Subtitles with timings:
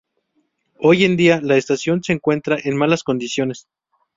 [0.79, 3.67] Hoy en día, la estación se encuentra en malas condiciones.